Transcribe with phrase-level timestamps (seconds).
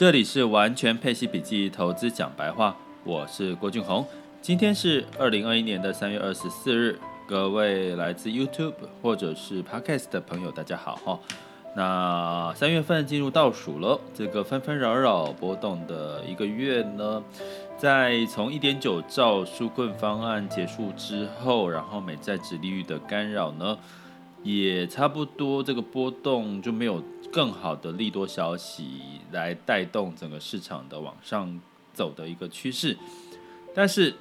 [0.00, 4.02] 这里是完全配息笔记投资讲白话，我是郭俊宏。
[4.40, 11.20] 今天是二零二一年的三月二十四日，各位来自 YouTube 或者是 Podcast 的朋友，大家好哈。
[11.76, 17.22] 那三月份进入倒数了，这个纷纷扰扰波动的一个月呢，
[17.76, 23.76] 在从一点九兆纾困方案结束之后，然后美债殖利率的干扰呢，
[24.42, 27.02] 也差不多这个波动就没有。
[27.32, 29.00] 更好的利多消息
[29.30, 31.60] 来带动整个市场的往上
[31.92, 32.96] 走的一个趋势，
[33.72, 34.12] 但是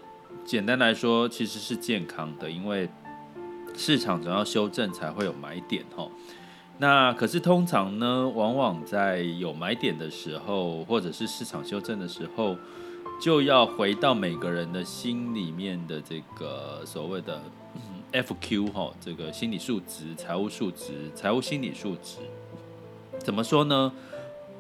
[0.46, 2.88] 简单来说，其实是健康的，因为
[3.76, 6.12] 市场总要修正才会有买点吼。
[6.78, 12.56] 那可是通常呢，往往在有买点的时候，或者是市场修正的时候，
[13.20, 17.42] 就要回到每个人的心里面的这个所谓的
[18.12, 22.18] FQ 吼，这个心理数值、财务数值、财务心理数值。
[23.18, 23.92] 怎么说呢？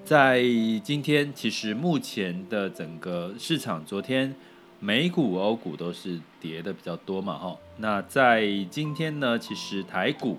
[0.05, 0.41] 在
[0.84, 4.34] 今天，其实目前的整个市场，昨天
[4.79, 7.57] 美股、欧股都是跌的比较多嘛，哈。
[7.77, 10.38] 那在今天呢，其实台股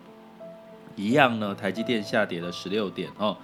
[0.96, 3.38] 一样呢，台积电下跌了十六点，哈，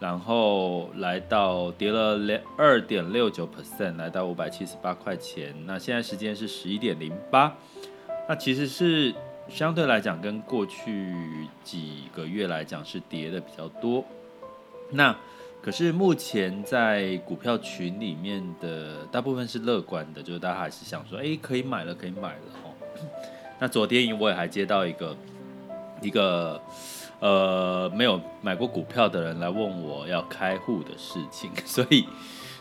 [0.00, 2.18] 然后来到跌了
[2.58, 5.54] 二点六九 percent，来到五百七十八块钱。
[5.66, 7.56] 那现在时间是十一点零八，
[8.30, 9.12] 那其实是
[9.48, 11.12] 相对来讲，跟过去
[11.64, 14.04] 几个月来讲是跌的比较多。
[14.90, 15.12] 那
[15.60, 22.70] 可是目前在股票群里面的大部分是乐观的，就是大家还是想说，哎，可以买了，可以买了哦。
[23.58, 25.16] 那昨天我也还接到一个
[26.00, 26.62] 一个
[27.18, 32.06] 呃没有买过股票的人来问我要开户的事情， 所以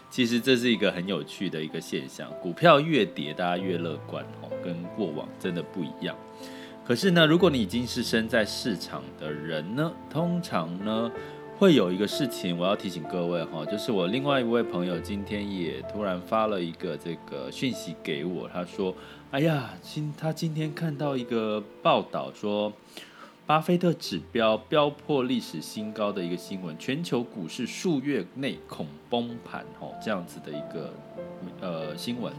[0.09, 2.27] 其实这是一个很有趣的一个现象。
[2.41, 4.25] 股票越跌，大家越乐观，
[4.63, 6.15] 跟过往真的不一样。
[6.85, 11.11] 可是呢，如果你已经是身在市场的人呢，通常呢。
[11.57, 18.95] 会有一个事情，我要提醒各位哈，就是我另外一位朋友今天也突然发了一个这个讯息给我，他说
[19.31, 22.71] ：“哎呀，今他今天看到一个报道说，
[23.45, 30.93] 巴菲特指标飙破历史新高的一个新闻，全球股市数月内恐崩盘哦，这样子的一个
[31.59, 32.31] 呃新闻。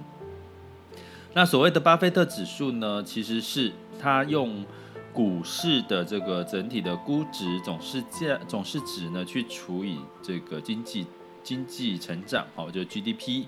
[1.34, 4.64] 那所谓的巴菲特指数呢，其实是他用。”
[5.12, 11.04] 股市的这个整体的估值总市价总市值呢，去除以这个经济
[11.42, 13.46] 经济成长，好，就 GDP，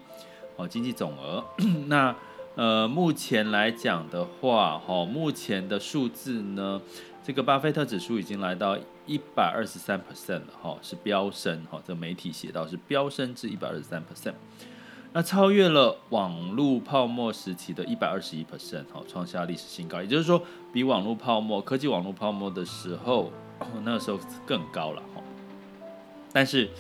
[0.57, 1.45] 好，经济总额。
[1.87, 2.17] 那
[2.57, 6.83] 呃，目前来讲的话，哈，目前的数字呢，
[7.23, 8.77] 这个巴菲特指数已经来到
[9.07, 14.35] 一百二十三 percent 了，哈，是飙升，哈，这媒体写到是飙升至一百二十三 percent。
[15.15, 20.01] 那超越了网络泡沫时期的一百二十一 percent，创下历史新高。
[20.01, 20.43] 也就是说，
[20.73, 23.31] 比网络泡沫、科技网络泡沫的时候，
[23.85, 25.23] 那个时候更高了，哈。
[26.33, 26.71] 但是，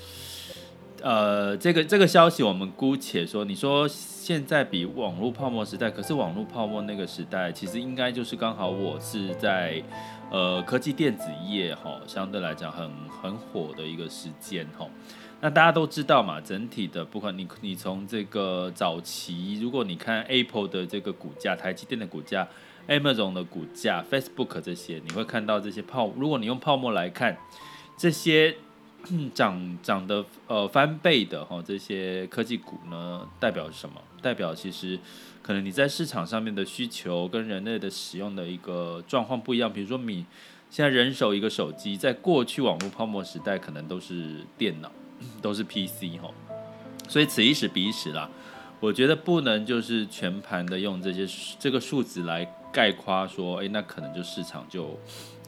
[1.03, 9.82] 呃，这个这个消息我们姑且说，你说现在比网络泡沫时代，可是网络泡沫那个时代，其实应该就是刚好我是在
[10.31, 14.87] 呃科技电子业，哈，相对来讲很很火的一个时间，哈。
[15.44, 22.47] 那大家都知道嘛，整体的不管你你从这个早期，如果你看 Apple 的这个股价、台积电的股价、
[22.86, 26.12] Amazon 的股价、Facebook 这些，你会看到这些泡。
[26.16, 27.36] 如果你用泡沫来看，
[27.97, 28.54] 这些
[29.34, 34.00] 涨涨的呃翻倍的哈，这些科技股呢，代表什么？
[34.22, 34.97] 代表其实
[35.42, 39.72] 可能你在市场上面的需求跟人类的使用的一个状况不一样。
[39.72, 40.25] 比如说你
[40.70, 44.92] 现在人手一个手机，在过去网络泡沫时代，可能都是电脑。
[45.41, 46.31] 都是 PC 哈，
[47.09, 48.28] 所以此一时彼一时啦。
[48.81, 51.25] 我觉得不能就是全盘的用这些
[51.56, 54.99] 这个数字来概括说，哎，那可能就市场就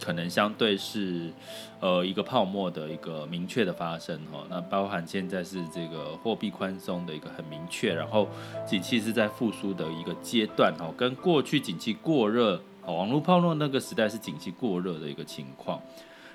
[0.01, 1.33] 可能相对是
[1.81, 4.47] 呃一个泡沫的一个明确的发生哈。
[4.49, 8.29] 那包含现在是这个货币宽松的一个很明确，然后
[8.65, 15.83] 景气是在复苏的一个阶段哈，跟过去景气过热，网络泡沫那个时代是景气过热的一个情况。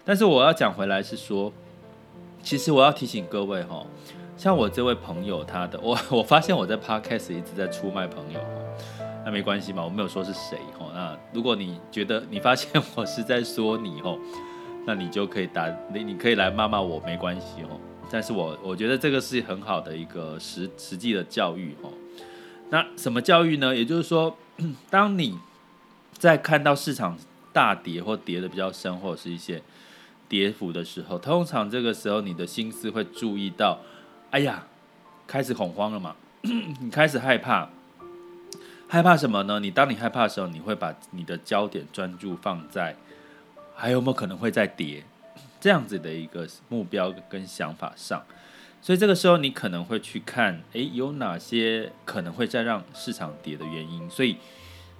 [0.03, 1.53] 但是我要讲回来是说。
[2.41, 3.85] 其实我要提醒各位哈，
[4.37, 8.39] 像我这位朋友，他的我 我发现我在 Podcast 一直在出卖朋友，
[9.25, 10.87] 那没关系嘛，我没有说是谁哈。
[10.93, 14.17] 那如果你觉得你发现我是在说你哈，
[14.85, 17.69] 那你就可以打你你可以来骂骂我，没关系哈。
[18.09, 21.89] 但是我我觉得这个是很好的一个实实际的教育哈。
[22.71, 23.75] 那什么教育呢？
[23.75, 24.35] 也就是说，
[24.89, 25.37] 当你
[26.13, 27.17] 在看到市场
[27.53, 29.61] 大跌或跌得比较深，或者是一些。
[30.29, 33.79] 跌幅的时候，通常这个时候你的心思会注意到，
[34.29, 34.63] 哎呀，
[35.27, 36.15] 开始恐慌了嘛，
[36.79, 37.67] 你开始害怕，
[38.87, 39.59] 害怕什么呢？
[39.59, 42.95] 你当你害怕的时候，你会把你的焦点专注放在
[43.75, 45.03] 还有没有可能会再跌
[45.59, 48.23] 这样子的一个目标跟想法上。
[48.81, 54.09] 所以这个时候你可能会去看，诶，有哪些可能会再让市场跌的原因？
[54.09, 54.37] 所以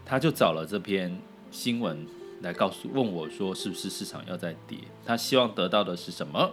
[0.05, 1.17] 他就找了这篇
[1.49, 2.05] 新闻
[2.41, 4.77] 来告诉问我说，是不是市场要再跌？
[5.05, 6.51] 他希望得到的是什么？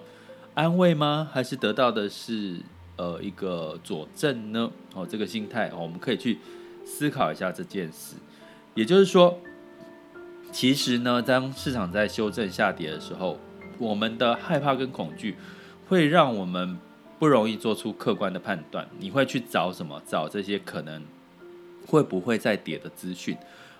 [0.54, 1.28] 安慰吗？
[1.32, 2.60] 还是得到的是
[2.96, 4.70] 呃一个佐证呢？
[4.94, 6.38] 哦，这个心态，哦，我们可以去
[6.84, 8.16] 思考一下这件事。
[8.74, 9.38] 也就是说，
[10.52, 13.38] 其实呢，当市场在修正下跌的时候，
[13.78, 15.36] 我们的害怕跟恐惧
[15.88, 16.78] 会让我们。
[17.18, 19.98] 不容易做出客观的判断，你会去找什么？
[20.06, 21.02] 找这些可能
[21.86, 23.34] 会不会再跌的资讯，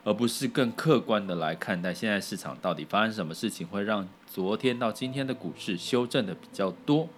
[0.06, 7.08] 而不是更客观的来看待现在市场到底发生什么事情，会让昨天到今天的股市修正的比较多。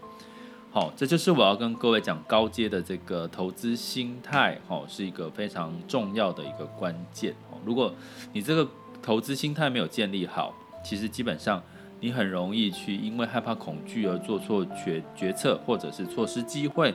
[0.71, 7.35] 好，这就是我要跟各位讲高阶的这个投资心态，好，是一个非常重要的一个关键。
[7.63, 7.95] 如果
[8.33, 8.67] 你这个
[9.03, 11.63] 投资心态没有建立好，其实基本上。
[12.01, 16.95] 你很容易去因为害怕恐惧而做错决决策，或者是错失机会，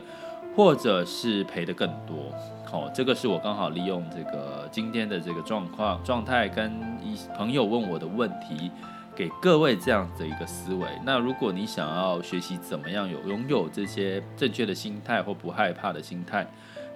[0.55, 2.33] 或者是赔得更多。
[2.73, 6.71] 哦，这个是我刚好利用这个今天的这个状况状态，跟
[7.03, 8.71] 一朋友问我的问题，
[9.15, 10.87] 给各位这样的一个思维。
[11.05, 16.47] 那如果你想要学习怎么样有拥有这些正确的心态或不害怕的心态，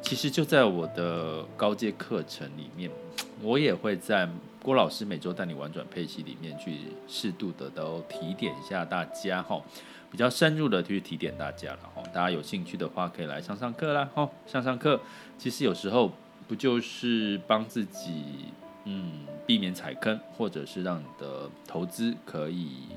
[0.01, 2.89] 其实就在我的高阶课程里面，
[3.43, 4.27] 我也会在。
[4.59, 6.77] 郭老师每周带你玩转配息里面去
[7.07, 9.61] 适度的都提点一下大家哈，
[10.11, 12.01] 比较深入的去提点大家了哈。
[12.13, 14.29] 大家有兴趣的话可以来上上课啦哈。
[14.45, 14.99] 上上课
[15.37, 16.11] 其实有时候
[16.47, 18.23] 不就是帮自己
[18.85, 22.87] 嗯避免踩坑，或者是让你的投资可以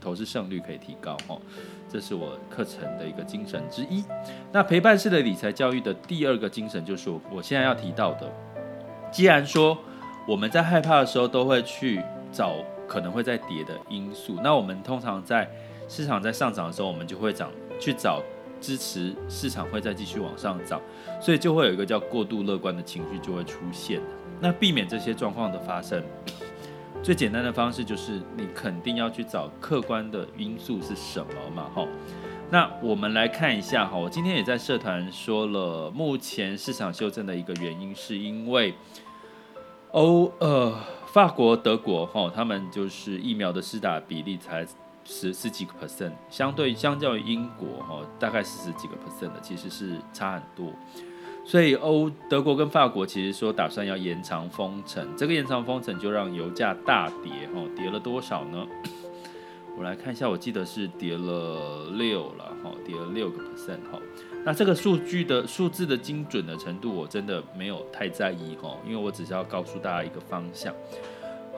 [0.00, 1.36] 投资胜率可以提高哈。
[1.88, 4.04] 这是我课程的一个精神之一。
[4.52, 8.32] 那陪伴式的理财教育的第二个精神就是我现在要提到的，
[9.12, 9.78] 既然说。
[10.28, 12.00] 我们在害怕的时候，都会去
[12.30, 12.54] 找
[12.86, 14.38] 可能会再跌的因素。
[14.44, 15.48] 那我们通常在
[15.90, 17.50] 市场在上涨的时候，我们就会涨
[17.80, 18.22] 去找
[18.60, 20.80] 支持市场会再继续往上涨，
[21.20, 24.00] 所以就会有一个叫过度乐观的情绪就会出现。
[24.38, 26.00] 那避免这些状况的发生，
[27.02, 31.68] 最简单的方式就是你肯定要去找客观的因素是什么嘛？
[31.74, 31.84] 哈，
[32.50, 38.72] 那我们来看一下哈，我今天也在社团说了，目前市场修正的一个原因是因为。
[39.92, 40.72] 欧呃，
[41.12, 44.64] 法国、德国哈，他们就是疫苗的施打比例才
[45.12, 50.72] 十十几个 percent，相对相较于英国哈，大概四十几个 percent 的，其实是差很多。
[51.44, 58.64] 所以欧德国跟法国其实说打算要延长封城，这个延长封城就让油价大跌哦，跌了多少呢？
[59.76, 63.98] 我来看一下，我记得是跌了六了哈，跌了六个 percent 哈。
[64.44, 70.72] 那这个数据的数字的精准的程度，我真的没有太在意哈，因为我只是要告诉大家一个方向。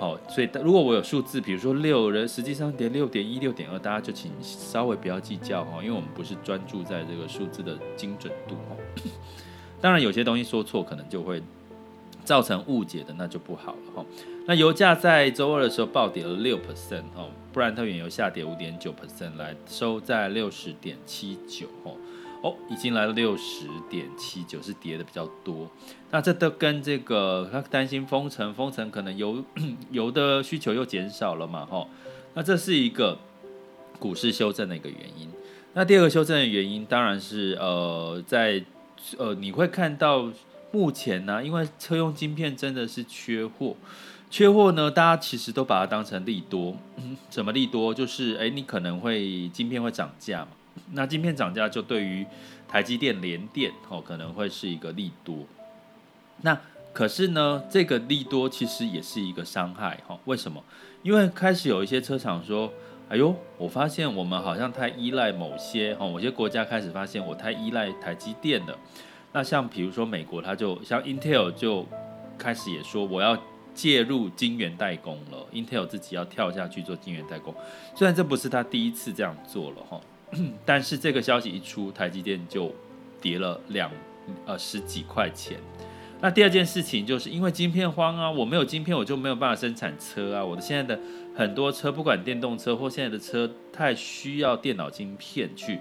[0.02, 8.74] 好，所以如果我有数字，比如说六人，实际上跌六点一、六点二，大家就请稍微不要计较哈，因为我们不是专注在这个数字的精准度哈。
[9.80, 11.40] 当然，有些东西说错，可能就会
[12.24, 14.04] 造成误解的，那就不好了哈。
[14.48, 21.92] 那油价在周二的时候暴跌了六 percent 哈，布兰特原油下跌五点九 percent，来收在六十点七九哈。
[22.42, 25.70] 哦，已经来了六十点七九，是跌的比较多。
[26.10, 29.44] 那这都跟这个他担心封城，封城可能油
[29.90, 31.88] 油 的需求又减少了嘛，吼。
[32.34, 33.18] 那这是一个
[33.98, 35.28] 股市修正的一个原因。
[35.74, 38.64] 那第二个修正的原因，当然是呃，在
[39.18, 40.30] 呃你会看到
[40.72, 43.76] 目前呢、因为车用晶片真的是缺货，
[44.28, 46.76] 缺货呢，大家其实都把它当成利多。
[47.30, 47.94] 什么利多？
[47.94, 50.48] 就是哎，你可能会晶片会涨价嘛。
[50.92, 52.26] 那晶片涨价就对于
[52.68, 55.38] 台积电、联电哦，可能会是一个利多。
[56.42, 56.58] 那
[56.92, 60.18] 可是呢，这个利多其实也是一个伤害哈。
[60.26, 60.62] 为什么？
[61.02, 62.70] 因为开始有一些车厂说
[63.08, 68.78] ：“哎呦，我发现我们好像太依赖某些哈，某些国家开始发现我太依赖台积电了。”
[69.32, 71.86] 那像比如说美国，它就像 Intel 就
[72.36, 73.38] 开始也说我要
[73.74, 77.54] 介入晶圆代工了，Intel 自己要跳下去做晶圆代工。
[77.94, 79.98] 虽然这不是他第一次这样做了哈。
[80.64, 82.72] 但是这个消息一出，台积电就
[83.20, 83.90] 跌了两
[84.46, 85.58] 呃十几块钱。
[86.20, 90.44] 那第二件事情就是因为晶片荒啊，我没有晶片，我就没有办法生产车啊。
[90.44, 91.02] 我的现在的
[91.34, 95.80] 很多车，不管电动车或现在的车，太需要电脑晶片去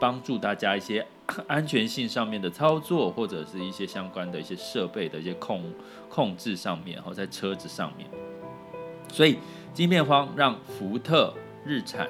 [0.00, 1.06] 帮助大家一些
[1.46, 5.62] 安全性上面的操作，或者是一些相关的一些设备的一些控
[6.08, 8.08] 控制上面，然后在车子上面。
[9.12, 9.36] 所以
[9.74, 11.34] 晶片荒让福特、
[11.66, 12.08] 日产。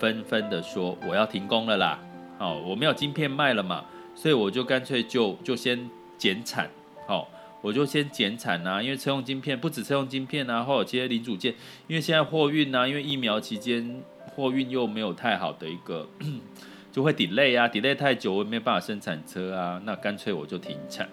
[0.00, 1.98] 纷纷的说我要停工了啦，
[2.38, 6.68] 好，我没有晶片卖了嘛，所以我就干脆就就先减产，
[7.06, 7.28] 好，
[7.60, 11.54] 我就先减产啊，因为车用晶片不止车用晶片啊，或者这些零组件，
[11.86, 14.02] 因为现在货运啊，因为疫苗期间
[14.34, 16.08] 货运又没有太好的一个
[16.90, 21.08] 就会 delay 啊，delay 太久我也没办法生产车啊，那干脆我就停产。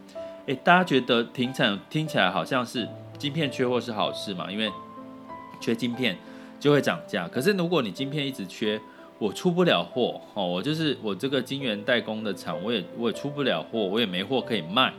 [0.47, 4.49] 诶，大家觉得停产听起来好像是晶片缺货是好事嘛？
[4.49, 4.71] 因为
[5.59, 6.17] 缺晶片
[6.59, 7.27] 就会涨价。
[7.27, 8.79] 可是如果你晶片一直缺，
[9.19, 14.93] 我出不了货哦，我就是我这个晶圆代工的厂，我也我也出不了货，我也没货可以卖。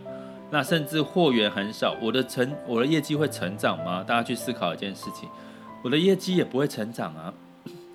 [0.51, 4.03] 那甚至货源很少，我的成我的业绩会成长吗？
[4.03, 5.29] 大家去思考一件事情，
[5.83, 7.33] 我的业绩也不会成长啊。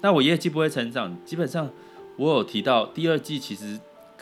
[0.02, 1.70] 那我业绩不会成长，基本上。
[2.16, 3.80] 我有提到第二季其实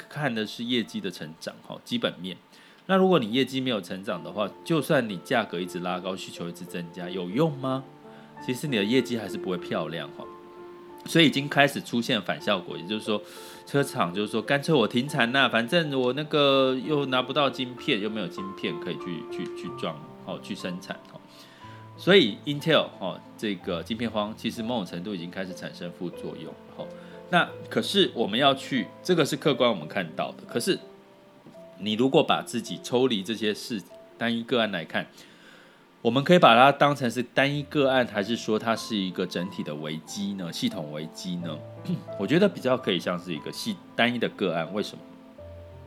[0.07, 2.37] 看的是业绩的成长，哈，基本面。
[2.85, 7.83] 那如果你业绩没有成长的话，就算你价格一直拉高，需求一直增加，有用吗？
[8.45, 10.25] 其实你的业绩还是不会漂亮，哈。
[11.05, 13.19] 所以已经开始出现反效果，也就是说，
[13.65, 19.95] 车厂就是说，干脆我停产呐，反正我那个又拿不到晶片，又没有晶片可以去去去装，
[20.25, 21.19] 哦，去生产，哦。
[21.97, 26.85] 所以 Intel 哦，这个晶片荒其实某种程度已经开始产生副作用，哈。
[27.31, 30.43] 那可是我们要去，这个是客观我们看到的。
[30.47, 30.77] 可是
[31.79, 33.81] 你如果把自己抽离这些事
[34.19, 35.07] 单一个案来看，
[36.01, 40.51] 我们可以把它当成是单一个案，还是说它是一个整体的危机呢？
[40.51, 41.55] 系统危机呢？
[42.17, 44.73] 我觉得比较可以像是一个系单一的个案。
[44.73, 45.03] 为什么？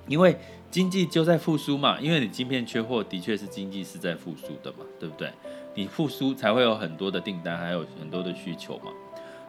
[0.07, 0.37] 因为
[0.71, 1.99] 经济就在复苏嘛。
[2.01, 5.33] 因为你晶片缺货，的确是经济是在复苏的嘛，对不对？
[5.75, 8.93] 你复苏才会有很多的订单，还有很多的需求嘛。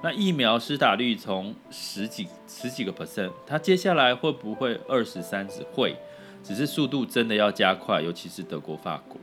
[0.02, 5.62] 那疫苗施打率从十几十几个 percent，它接下来会不会二十三十？
[5.74, 5.96] 会，
[6.44, 9.20] 只是速度真的要加快，尤其是德国、法国，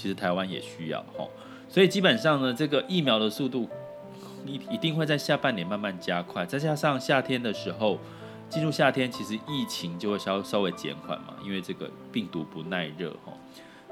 [0.00, 1.26] 其实台湾也需要齁。
[1.68, 3.68] 所以基本上呢，这个疫苗的速度
[4.46, 7.98] 一一定会在下半年慢慢加快，再加上夏天的时候，
[8.48, 13.32] 进入夏天，其实疫情就会稍稍微减缓嘛，因为这个病毒不耐热齁。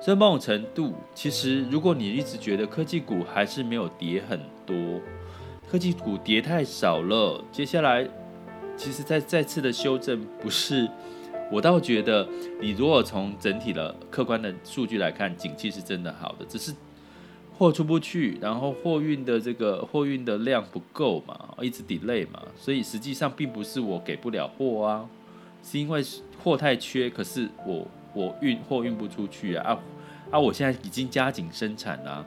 [0.00, 4.76] 所以某种程度，其实如果你一直觉得科技股还是没有跌很多。
[5.68, 8.08] 科技股跌太少了，接下来
[8.76, 10.88] 其实再再次的修正不是，
[11.50, 12.28] 我倒觉得
[12.60, 16.74] 你如果从整体的客观的数据来看，景气是真的好的，只是
[17.56, 25.08] 货出不去，然后货运的这个货运的量不够嘛，一直 delay 嘛，所以实际上并不是我给不了货啊，
[25.62, 26.02] 是因为
[26.42, 29.78] 货太缺，可是我我运货运不出去啊
[30.30, 30.38] 啊！
[30.38, 32.26] 我现在已经加紧生产了。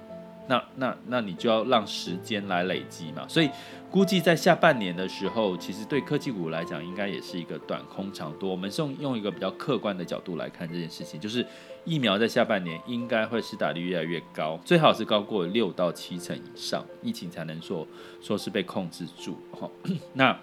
[0.50, 3.48] 那那那你就要让时间来累积嘛，所以
[3.92, 8.50] 估计在下半年的时候，其实对科技股来讲，应该也是一个短空长多。
[8.50, 11.46] 我们是用用一个比较客观的角度来看这件事情，就是
[11.86, 17.88] 疫苗在下半年应该会施打率越来越高，最好是高过六到七成以上，疫情才能说
[18.20, 19.38] 说是被控制住。
[19.52, 19.70] 哈，
[20.14, 20.36] 那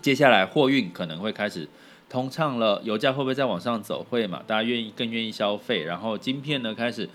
[0.00, 1.68] 接下来货运可能会开始
[2.08, 4.04] 通畅了，油价会不会再往上走？
[4.10, 7.08] 会嘛，大家愿意更愿意消费，然后晶片呢开始。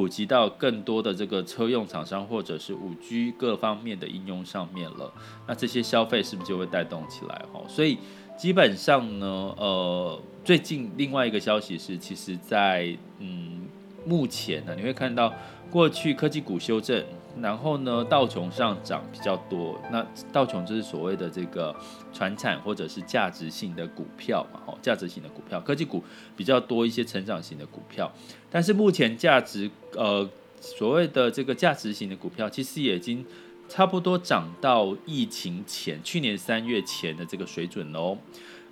[0.00, 5.12] 普及到更多的这个车用厂商或者是五 G 各方面的应用上面了，
[5.46, 7.44] 那这些消费是不是就会带动起来？
[7.52, 7.98] 哈，所以
[8.34, 9.26] 基本上呢，
[9.58, 13.68] 呃，最近另外一个消息是，其实在嗯
[14.06, 15.34] 目前呢，你会看到
[15.70, 17.04] 过去科技股修正。
[17.40, 19.80] 然后呢，道琼上涨比较多。
[19.90, 21.74] 那道琼就是所谓的这个
[22.12, 26.02] 传产或者是价值性的股票嘛，哦，价值型的股票，科技股
[26.36, 28.10] 比较多一些成长型的股票。
[28.50, 30.28] 但是目前价值呃
[30.60, 33.24] 所谓的这个价值型的股票，其实也已经
[33.68, 38.18] 差不多涨到疫情前去年三月前的这个水准喽。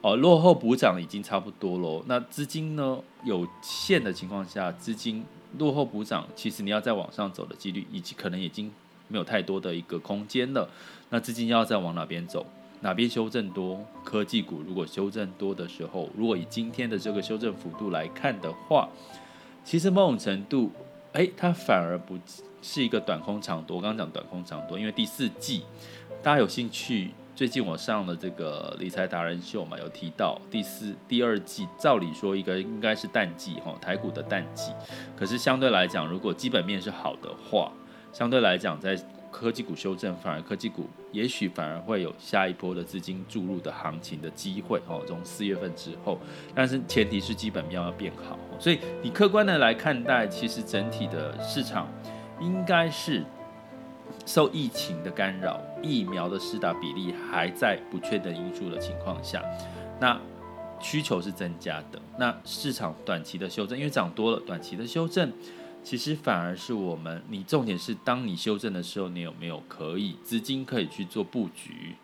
[0.01, 2.03] 哦，落后补涨已经差不多喽。
[2.07, 5.25] 那资金呢有限的情况下，资金。
[5.57, 8.71] 落后补涨，其实你要再往上走的几率，以及可能已经
[9.09, 10.69] 没有太多的一个空间了。
[11.09, 12.45] 那资金要再往哪边走？
[12.81, 13.85] 哪边修正多？
[14.05, 18.89] 科技股如果修正多的时候，如果以今天的这个修正幅度来看的话，
[19.65, 20.71] 其实某种程度，
[21.13, 22.19] 哎，它反而不
[22.61, 23.79] 是一个短空长多。
[23.79, 25.65] 我刚刚讲短空长多，因为第四季
[26.23, 27.11] 大家有兴趣。
[27.39, 34.73] 最近我上了这个理财达人秀嘛，有提到第四、第二季，照理说一个应该是淡季哈，台股的淡季。
[35.17, 37.71] 可是相对来讲，如果基本面是好的话，
[38.13, 45.05] 相对来讲，在科技股修正，反而科技股也许反而会有下一波的资金注入的行情的机会哦。
[45.07, 46.19] 从四月份之后，
[46.57, 48.37] 但是前提是基本面要变好。
[48.59, 51.87] 所以你客观的来看待，其实整体的市场
[52.41, 53.25] 应该是。
[54.29, 59.43] 受疫情的干扰，疫苗的施打比例还在不确定因素的情况下，
[59.99, 60.21] 那
[60.79, 61.99] 需求是增加的。
[62.19, 65.33] 那市场短期的修正，因为涨多了，短期的修正
[65.83, 67.23] 其实反而是我们。
[67.31, 71.97] 你重点是，当你修正的时候，你有没有可以资金可以去做布局？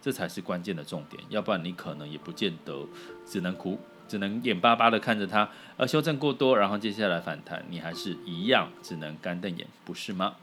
[0.00, 1.20] 这才是关键的重点。
[1.30, 2.86] 要不然你可能也不见得，
[3.26, 10.36] 只能苦，只能眼巴巴的看着它，而修正过多，然后接下来反弹，你还是一样只能干瞪眼，不是吗？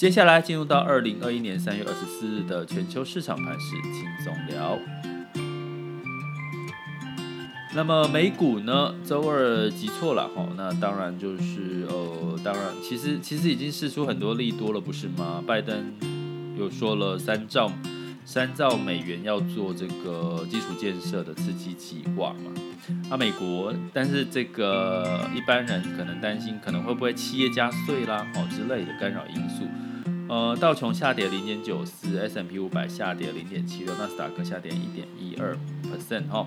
[0.00, 4.78] 接下来进入到二零二一年三月二十四日的全球市场盘势轻松聊。
[7.74, 15.44] 那么美股呢，周二急挫了哈，那当然就是呃，当然其实其实已经试出很多利多了，不是吗？
[15.46, 15.92] 拜登
[16.58, 17.70] 又说了三兆
[18.24, 22.50] 三兆美元要做这个基础建设的刺激计划嘛。
[23.10, 29.64] 啊，美国，但是这个一般人可能担心，可能会不会企业加税啦，哦之类的干扰因素。
[30.30, 36.46] 呃，道琼下跌零点九四，S&P 五百下跌零点七六，纳斯达克下跌一点一二 percent 哈。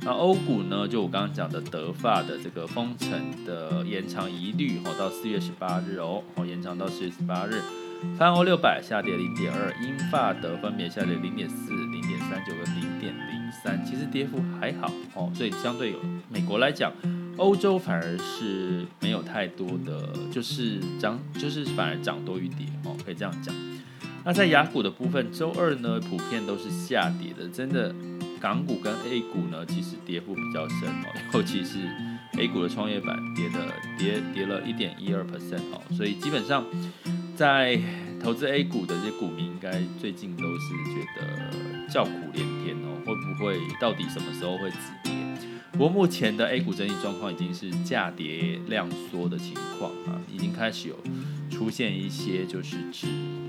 [0.00, 0.88] 那欧股呢？
[0.88, 3.10] 就我刚刚讲的德法的这个封城
[3.44, 7.60] 的延长疑虑，哦，到四月十八日哦，哦，延长到四月十八日。
[8.16, 15.98] 泛欧六百下跌零点二，英法德分别下跌零点四、零点三九跟零点零三，其实跌幅还好哦，所以相对有
[16.30, 16.90] 美国来讲，
[17.38, 23.54] 欧洲反而是没有太多的，就是涨，就是反而涨多于跌哦，可以这样讲。
[24.24, 27.94] 那在雅股的部分，周二呢普遍都是下跌的，真的。
[28.40, 31.78] 港股跟 A 股呢，其实跌幅比较深哦，尤其是
[32.38, 33.58] A 股的创业板跌的
[33.98, 36.64] 跌跌了一点一二 percent 哦，所以基本上
[37.34, 37.76] 在
[38.22, 45.12] 投资 A 股的这些股民，应该最近都是觉得叫苦连天哦，会不会到底什么时候会止跌？
[45.78, 50.96] 不过目前的 A 股整体状况已经是价跌量缩的情况啊，已经开始有
[51.48, 53.06] 出现一些就是止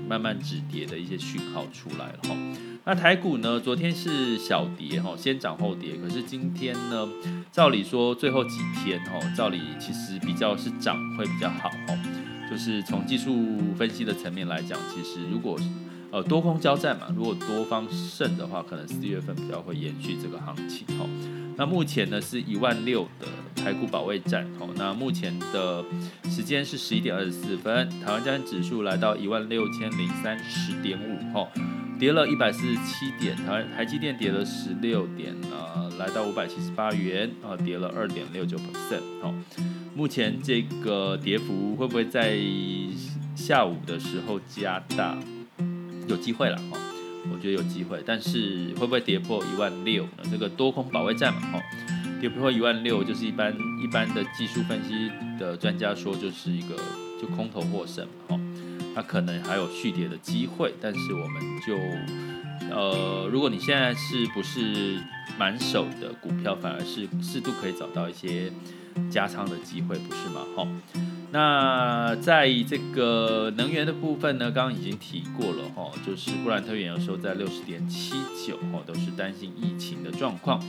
[0.08, 2.36] 慢慢止跌的一些讯号出来了哈。
[2.84, 3.58] 那台股呢？
[3.58, 5.96] 昨天是小跌哈，先涨后跌。
[6.00, 7.08] 可是今天呢，
[7.50, 11.98] 照理说最后几天哈，照理其实比较是涨会比较好哈。
[12.48, 15.58] 就是从技术分析的层面来讲，其实如果
[16.12, 21.04] 呃多空交战嘛，如果多方胜的话，可能四月份比较会延续这个行情哈。
[21.60, 24.70] 那目前呢是一万六的台股保卫战哦。
[24.76, 25.84] 那目前的
[26.24, 31.46] 时间是十一点二十四分，台湾加权指数来到一万六千零三十点五哈。
[31.98, 39.02] 跌了一百四十七点，台台积电跌了十六点，呃，来到五百七十八元，啊，跌了二点六九 percent。
[39.20, 39.34] 哦，
[39.94, 42.38] 目前这个跌幅会不会在
[43.36, 45.18] 下午的时候加大？
[46.08, 46.78] 有机会了，哦，
[47.32, 50.24] 我觉得有机会，但是会不会跌破一万六呢？
[50.30, 51.62] 这个多空保卫战嘛，哈，
[52.20, 56.76] 跌破一万六就是一般一般的技术分析的专家说就是一个
[57.20, 58.38] 就空头获胜，哈。
[58.92, 61.76] 它可能还有续跌的机会，但是我们就，
[62.74, 64.98] 呃，如果你现在是不是
[65.38, 68.50] 满手的股票，反而是适度可以找到一些
[69.08, 70.40] 加仓的机会，不是吗？
[70.56, 70.66] 哈，
[71.32, 78.14] 那在这个能源的部分呢，刚刚已经提过了哈，就是布兰特原油收在六十点七
[78.46, 80.60] 九，哈，都是担心疫情的状况。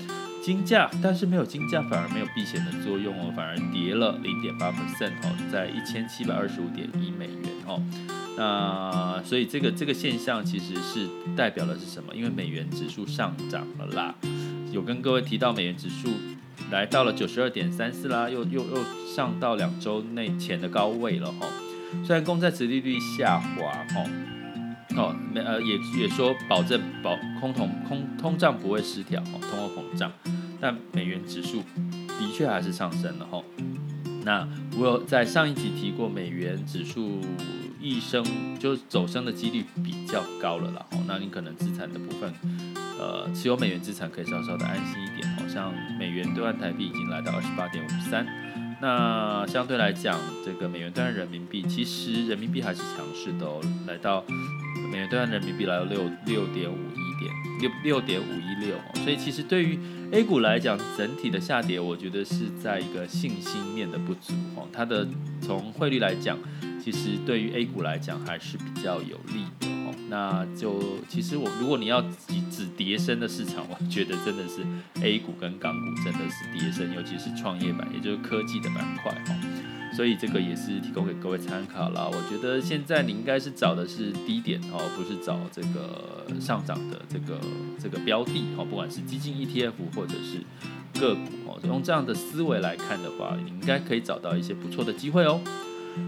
[0.44, 7.82] 金价，但是没有金价反而没有避险的作用哦，反而跌了零点八 percent 哦，在一千七百二十五点一美元哦。
[8.38, 12.16] 那所以这个这个现象其实是代表的是什么？
[12.16, 14.16] 因为美元指数上涨了啦，
[14.72, 16.10] 有跟各位提到美元指数
[16.72, 18.78] 来到了九十二点三四啦，又又又
[19.14, 21.46] 上到两周内前的高位了哈。
[22.06, 24.06] 虽然公债殖利率下滑哈，
[24.96, 30.12] 哦，没呃也也说保证保空通空通胀不会失调哦，通货膨胀，
[30.62, 31.62] 但美元指数
[32.18, 33.44] 的确还是上升了哈。
[34.24, 37.20] 那我有在上一集提过，美元指数
[37.82, 38.24] 一升
[38.58, 40.86] 就走升的几率比较高了啦。
[40.92, 42.34] 哦，那你可能资产的部分，
[42.98, 45.31] 呃，持有美元资产可以稍稍的安心一点。
[45.52, 48.26] 像美元兑换台币已经来到二十八点五三，
[48.82, 54.24] 那相对来讲，这个美元兑换人民币，其实人民币还是强势的哦，来到
[54.92, 59.78] 美元兑换人民币来到六六点五一点六六点五一六，所以其实对于
[60.14, 64.68] A 股来讲，整体的下跌，我觉得是在一个信心面的不足哦。
[64.72, 65.06] 它的
[65.42, 66.38] 从汇率来讲，
[66.82, 69.81] 其实对于 A 股来讲还是比较有利的。
[70.12, 74.62] 那就其实我如果你要只只跌深的市场，我觉得真的是
[75.02, 79.96] A 股跟港股真的是叠升，尤其是创业板，也就是科技的板块哦。
[79.96, 82.10] 所以这个也是提供给各位参考啦。
[82.12, 87.40] 我觉得现在你应该是找的是低点哦，不是找这个上涨的这个
[87.82, 90.42] 这个标的哦，不管是基金 ETF 或者是
[91.00, 95.40] 个股哦，用这样的思维来看的话，你应该可以找到一些不错的机会哦。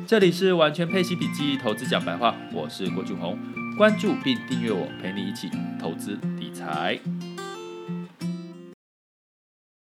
[0.06, 3.38] 这里是完全配息笔记投资讲白话，我是郭俊宏，
[3.78, 7.00] 关注并订阅我，陪你一起投资理财。